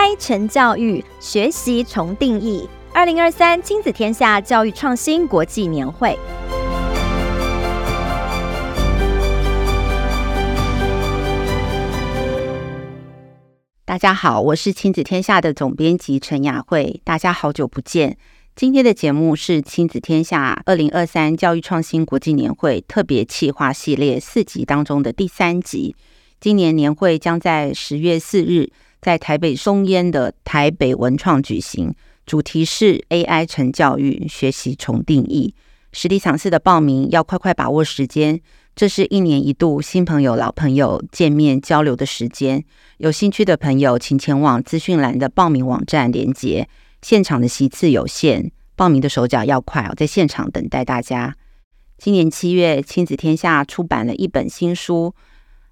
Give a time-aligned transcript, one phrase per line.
[0.00, 2.66] AI 成教育，学习重定义。
[2.94, 6.18] 二零二三亲子天下教育创新国际年会。
[13.84, 17.02] 大家好，我是亲子天下的总编辑陈雅慧。
[17.04, 18.16] 大家好久不见。
[18.56, 25.94] 今天的节目是亲子天下二零二三教育创新国际年会特别企划系列四集当中的第三集。
[26.40, 28.70] 今年年会将在十月四日
[29.00, 31.94] 在台北松烟的台北文创举行，
[32.26, 35.54] 主题是 AI 成教育，学习重定义。
[35.92, 38.40] 实体场次的报名要快快把握时间。
[38.76, 42.64] 这是一年一度新朋友、老朋友见面交流的时间。
[42.98, 46.68] 有兴趣的朋友，请前往资讯栏的报名网站连结。
[47.02, 51.34] 现场的席次有限，报名的手脚要快哦，在现场等待大家。
[51.98, 55.14] 今年七月，亲子天下出版了一本新书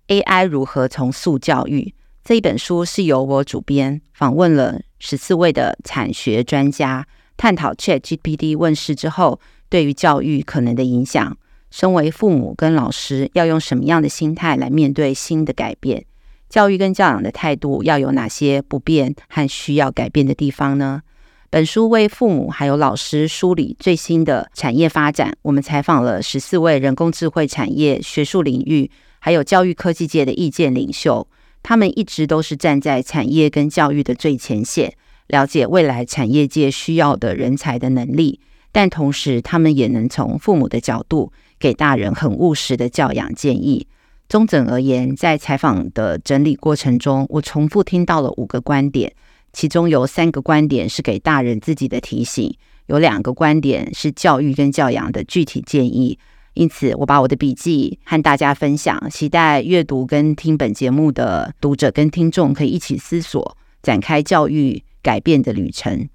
[0.23, 1.95] 《AI 如何重塑教育》。
[2.28, 7.07] 这一本书是由我主编，访问了十四位的产学专家，
[7.38, 11.35] 探讨 ChatGPT 问世之后对于教育可能的影响。
[11.70, 16.04] 身为父母跟老师，要用什么样的心态来面对新的改变？
[16.51, 21.01] 教育跟教养的态度要有哪些不变和需要改变的地方呢？
[21.48, 25.35] 本书为父母还有老师梳理最新的产业发展。
[25.40, 31.26] 我们采访了十四位人工智慧产业、学术领域还有教育科技界的意见领袖，
[31.62, 34.95] 他们一直都是站在产业跟教育的最前线，
[35.26, 38.40] 了解未来产业界需要的人才的能力，
[38.73, 41.32] 但同时他们也能从父母的角度。
[41.60, 43.84] 给大人很务实的教养建议。
[44.29, 49.12] 综整而言，在采访的整理过程中，我重复听到了五个观点，
[49.52, 56.16] 其中有三个观点是给大人自己的提醒，有两个观点是教育跟教养的具体建议。
[56.59, 66.09] 因此，我把我的笔记和大家分享，期待阅读跟听本节目的读者跟听众可以一起思索，展开教育改变的旅程。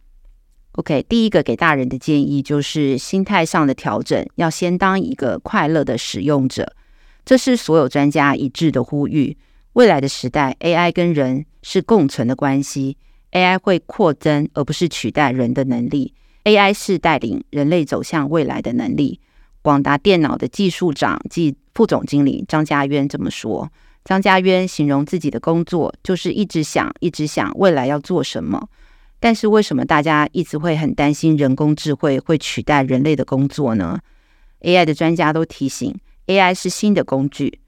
[0.74, 6.76] OK，第一个给大人的建议就是心态上的调整，要先当一个快乐的使用者。
[7.24, 9.38] 这是所有专家一致的呼吁。
[9.72, 12.98] 未来的时代，AI 跟人是共存的关系
[13.32, 16.14] ，AI 会扩增而不是取代人的能力。
[16.44, 19.22] AI 是带领人类走向未来的能力。
[19.64, 23.72] 广达电脑的技术长暨副总经理张家渊这么说。
[24.04, 28.70] 张家渊形容自己的工作就是一直想，一直想未来要做什么。
[29.22, 33.98] 但是为什么大家一直会很担心人工智慧会取代人类的工作呢
[34.60, 35.98] ？AI 的专家都提醒
[36.28, 37.60] ，AI 是新的工具，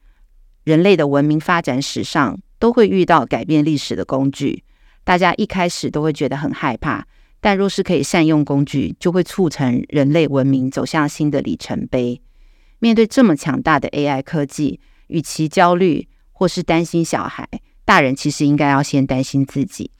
[0.65, 4.65] 人类的文明发展史上都会遇到改变历史的工具。
[5.05, 7.07] 大家一开始都会觉得很害怕，
[7.41, 12.21] 但若是可以善用工具，就会促成人类文明走向新的里程碑。
[12.79, 17.47] 面对这么强大的 AI 科技，与其焦虑或是担心小孩，
[17.85, 19.91] 大人其实应该要先担心自己。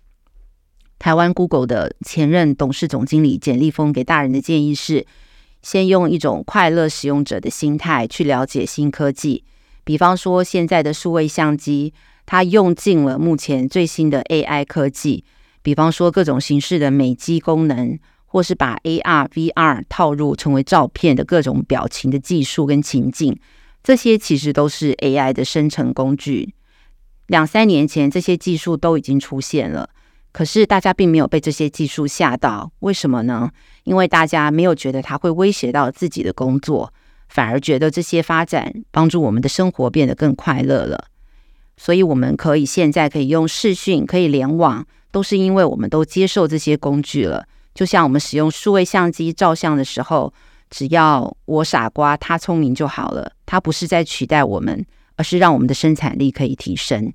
[0.98, 5.06] 台湾 Google 的前任董事总经理简立峰给大人的建议是：
[5.62, 9.44] 先用一种快乐使用者的心态去了解新科技。
[9.84, 11.94] 比方说，现在的数位相机，
[12.26, 15.24] 它用尽了目前最新的 AI 科技。
[15.66, 23.36] 比方说，各种形式的美肌功能，或是把 AR、VR 套入成为照片的各种表情的技术跟情境，
[23.84, 26.54] 这些其实都是 AI 的生成工具。
[27.26, 29.90] 两三年前，这些技术都已经出现了。
[30.32, 33.50] 可是大家并没有被这些技术吓到，为什么呢？
[33.86, 36.94] 因为大家没有觉得它会威胁到自己的工作，
[37.28, 41.06] 反而觉得这些发展帮助我们的生活变得更快乐了。
[41.76, 47.48] 所以我们可以现在可以用视讯，可以联网，都是因为我们都接受这些工具了。
[47.74, 50.34] 就像我们使用数位相机照相的时候，
[50.70, 53.32] 只要我傻瓜，他聪明就好了。
[53.46, 57.14] 他不是在取代我们，而是让我们的生产力可以提升。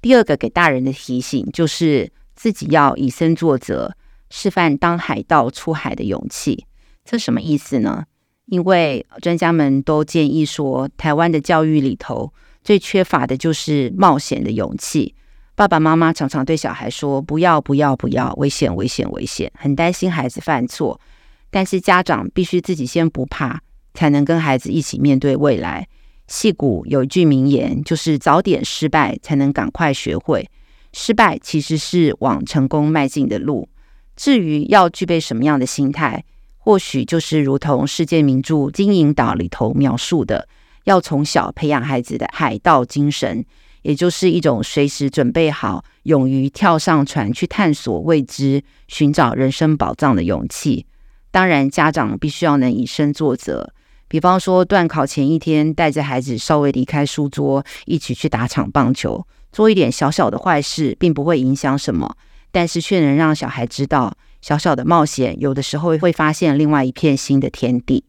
[0.00, 3.92] 第二个给大人的提醒就是自己要以身作则，
[4.30, 6.64] 示范当海盗出海的勇气。
[7.04, 8.04] 这什么意思呢？
[8.46, 12.32] 因为专家们都建议说，台湾的教育里头
[12.62, 15.14] 最缺乏的就是冒险的勇气。
[15.56, 21.00] 爸爸妈妈常常对小孩说：“不要，不要，不要，危险，危险，危险！”很担心孩子犯错，
[21.48, 23.60] 但是家长必须自己先不怕，
[23.94, 25.86] 才能跟孩子一起面对未来。
[26.26, 30.50] 戏骨有一句名言，就是早点失败，才能赶快学会。
[30.92, 33.68] 失败其实是往成功迈进的路。
[34.16, 36.24] 至于要具备什么样的心态，
[36.58, 40.48] 或许就是如同世界名著《金银岛》里头描述的，
[40.84, 43.44] 要从小培养孩子的海盗精神，
[43.84, 50.86] 也就是一种随时准备好、勇于跳上船去探索未知、寻找人生宝藏的勇气。
[51.30, 53.74] 当然，家长必须要能以身作则。
[54.08, 62.16] 比方说，段考前一天带着孩子稍微离开书桌，一起去打场棒球，做一点小小的坏事，并不会影响什么，
[62.50, 68.04] 但是却能让小孩知道，小小的冒险有的时候会发现另外一片新的天地。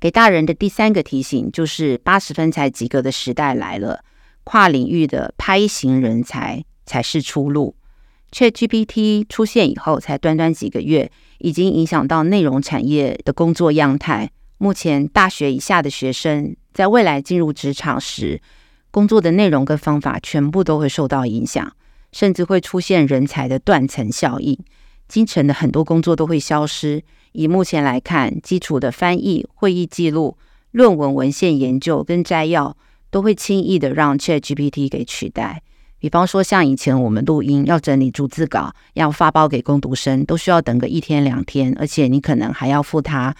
[0.00, 4.02] 给大人的第三个提醒就是，八十分才及格的时代来了，
[4.46, 7.74] 跨领域的拍型人才才是出路。
[8.30, 14.30] ChatGPT 出现以后，才短短几个月，已经影响到内容产业的工作样态。
[14.58, 18.40] 目前，大学以下的学生在未来进入职场时，
[18.92, 21.72] 工作的内容跟方法全部都会受到影响，
[22.12, 24.56] 甚至会出现人才的断层效应。
[25.08, 27.02] 基层的很多工作都会消失。
[27.32, 30.38] 以目前来看，基础的翻译、会议记录、
[30.70, 32.76] 论文文献研究跟摘要，
[33.16, 35.62] 都会轻易的让 ChatGPT 给取代。
[35.98, 43.34] 比方说，像以前我们录音要整理逐字稿，要发包给工读生，都需要等个一天两天，而且你可能还要付他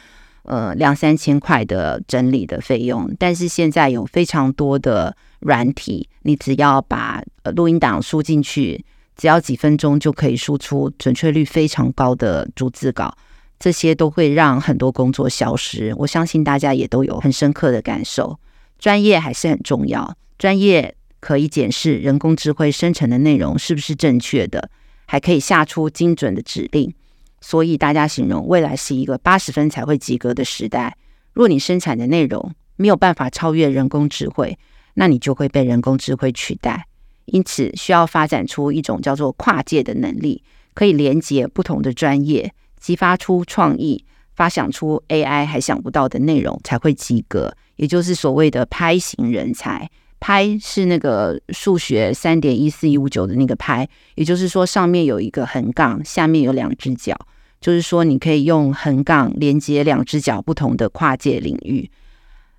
[0.44, 3.14] 呃两三千块的整理的费用。
[3.18, 8.82] 但是现在有非常多的软体，你只要把呃录音档输进去，
[9.14, 13.14] 只要几分钟就可以输出准确率非常高的逐字稿，
[13.58, 15.94] 这些都会让很多工作消失。
[15.98, 18.38] 我相信大家也都有很深刻的感受，
[18.78, 20.94] 专业还是很重要，专业。
[21.18, 24.70] 可以检视人工智慧生成的内容是不是正确的，
[25.06, 26.94] 还可以下出精准的指令。
[27.40, 30.96] 所以大家形容未来是一个八十分才会及格的时代。
[31.32, 34.56] 若你生产的内容没有办法超越人工智慧，
[34.94, 36.86] 那你就会被人工智慧取代。
[37.24, 40.44] 因此，需要发展出一种叫做跨界的能力，
[40.74, 44.04] 可以连接不同的专业，激发出创意，
[44.36, 47.52] 发想出 AI 还想不到的内容，才会及格。
[47.74, 49.90] 也就是所谓的拍型人才。
[50.18, 57.14] 拍是那个数学三点一四一五九的那个拍，也就是说上面有一个横杠，下面有两只脚，
[57.60, 61.88] 就是说你可以用横杠连接两只脚不同的跨界领域。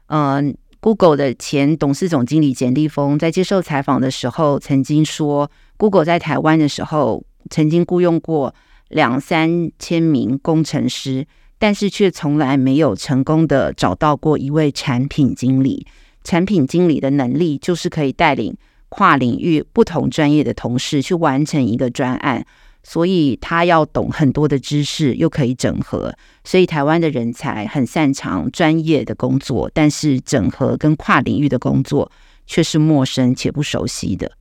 [0.06, 8.53] 嗯，Google 的前董事总经理简立峰在接受采访的时候曾经说，Google 在台湾的时候曾经雇佣过
[8.89, 11.25] 两三千名工程师，
[11.59, 15.86] 但是却从来没有成功的找到过一位产品经理。
[16.24, 18.56] 产品经理的能力就是可以带领
[18.89, 22.45] 跨领域不同专业的同事去完成一个专案，
[22.83, 26.13] 所以他要懂很多的知识，又可以整合。
[26.44, 32.12] 所以台湾的人才很擅长专业的工作，但是整合跟跨领域的工作
[32.45, 34.33] 却是陌生且不熟悉的。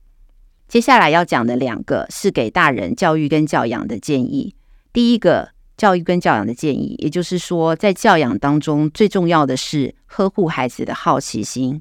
[0.67, 4.53] 接下来要讲的两个是给大人教育跟教养的建议。
[4.91, 5.56] 第一个。
[5.77, 11.79] 教育跟教养的建议，也就是说，在教养当中，最重要的是呵护孩子的好奇心。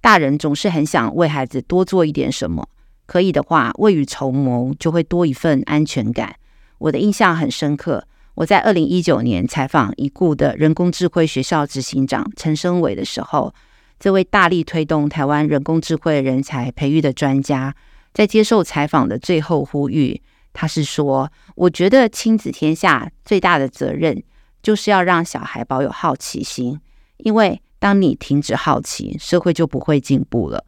[0.00, 2.68] 大人总是很想为孩子多做一点什么，
[3.06, 6.34] 可以的话，未雨绸缪就会多一份安全感。
[6.78, 8.04] 我的印象很深刻，
[8.34, 13.54] 我在二零一九年采访已故的人工智慧学校执行长陈升伟的时候，
[14.00, 17.74] 这位大力推动台湾人工智慧人才培育的专家，
[18.12, 20.20] 在接受采访的最后呼吁。
[20.60, 24.20] 他是说：“我觉得亲子天下最大的责任
[24.60, 26.80] 就是要让小孩保有好奇心，
[27.18, 30.64] 因为当你停止好奇，社会就不会进步了。”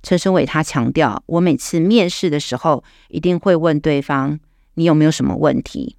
[0.00, 4.38] 陈生伟他强调：“我每次面试的时候，一定会问对方
[4.74, 5.96] 你有没有什么问题，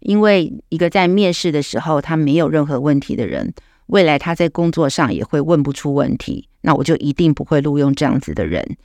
[0.00, 3.54] 因为一个在面试的时候他没有任何问题的人，
[3.86, 8.76] 未来他在工作上也会问不出问题，那我就一定不会录用这样子的人。”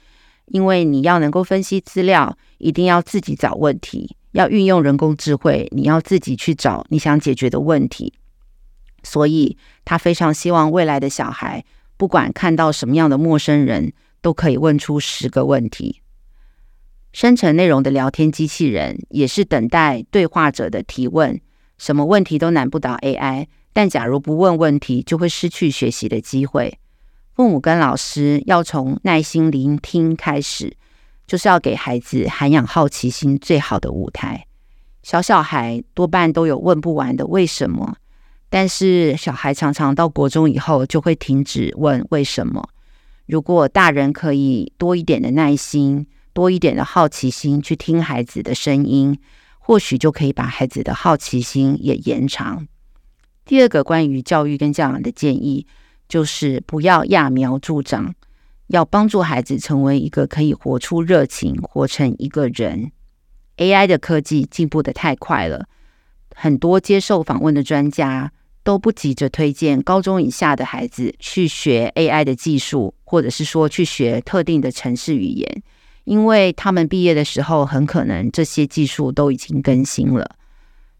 [0.47, 8.13] 因为你要能够分析资料，一定要自己找问题；要运用人工智慧，你要自己去找你想解决的问题。
[9.03, 11.63] 所以，他非常希望未来的小孩，
[11.95, 16.01] 不管看到什么样的陌生人，都可以问出十个问题。
[17.13, 21.39] 生成内容的聊天机器人也是等待对话者的提问，
[21.77, 23.47] 什么问题都难不倒 AI。
[23.73, 26.79] 但假如不问问题，就会失去学习的机会。
[27.37, 30.75] 父母跟老师要从耐心聆听开始，
[31.27, 34.47] 就是要给孩子涵养好奇心最好的舞台。
[35.03, 37.97] 小小孩多半都有问不完的为什么，
[38.49, 42.69] 但是小孩常常到国中以后就会停止问为什么。
[43.27, 49.19] 如果大人可以多一点的耐心，多一点的好奇心去听孩子的声音，
[49.59, 52.67] 或许就可以把孩子的好奇心也延长。
[53.45, 55.67] 第二个关于教育跟教养的建议。
[56.07, 58.15] 就是不要揠苗助长，
[58.67, 62.91] 要帮助孩子成为一个可以活出热情、活成一个人。
[63.57, 65.67] AI 的科技进步得太快了，
[66.35, 68.31] 很多接受访问的专家
[68.63, 75.63] 都不急着推荐高中以下的孩子去学 AI 的技术，或者是说去学特定的城市语言，
[76.03, 80.35] 因为他们毕业的时候很可能这些技术都已经更新了。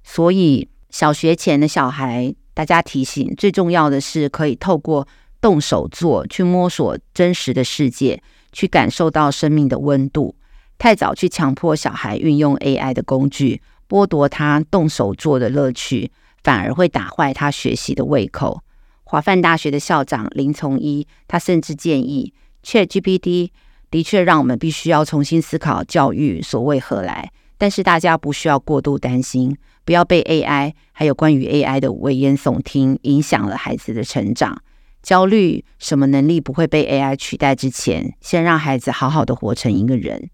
[0.03, 2.35] 所以小学前的小孩。
[2.57, 5.07] 大家提醒，最重要的是可以透过
[5.39, 8.19] 动手做去摸索真实的世界，
[8.51, 10.35] 去感受到生命的温度，
[10.79, 16.09] 太早去强迫小孩运用 AI 的工具，剥夺他动手做的乐趣，
[16.43, 18.63] 反而会打坏他学习的胃口。
[19.03, 22.33] 华梵大学的校长林从一，他甚至建议
[22.63, 23.51] ，ChatGPT
[23.91, 34.61] 的确让我们必须要重新思考教育所为何来，但是大家不需要过度担心，不要被 AI 还有关于 AI 的危言耸听影响了孩子的成长。
[35.01, 40.29] 焦虑什么能力不会被 AI 取代之前，先让孩子好好的活成一个人。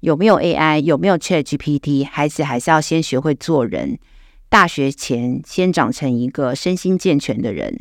[0.00, 3.98] 有没有 AI，有没有 ChatGPT，孩子还是要先学会做人。
[4.48, 7.80] 大学前先长成一个身心健全的人。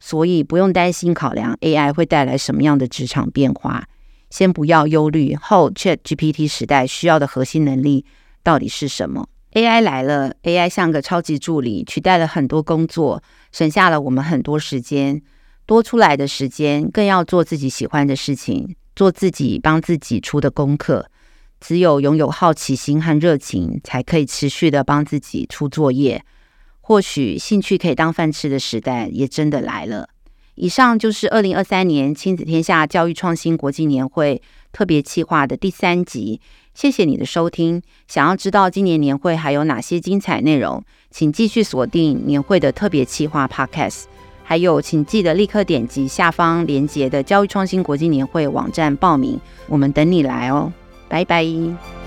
[0.00, 3.84] 所以不用担心考量 AI 会带来什么样的职场变化，
[4.28, 8.04] 先不要忧虑后 ChatGPT 时代需要的核心能力
[8.44, 15.20] 到底是什么？AI 来了，AI 像个超级助理，取代了很多工作，省下了我们很多时间。
[15.66, 21.10] 多出来的时间更要做自己喜欢的事情，做自己帮自己出的功课。
[21.58, 26.22] 只有拥有好奇心和热情，才可以持续的帮自己出作业。
[26.82, 30.10] 或许兴趣可以当饭吃的时代也真的来了。
[30.54, 34.40] 以上就是二零二三年亲子天下教育创新国际年会
[34.72, 36.40] 特别企划的第三集。
[36.74, 37.82] 谢谢你的收听。
[38.08, 44.04] 想要知道今年年会还有哪些精彩内容，请继续锁定年会的特别企划 Podcast。
[44.42, 50.72] 还有，请记得立刻点击下方连接的教育创新国际年会网站报名，我们等你来哦。
[51.08, 52.03] 拜拜。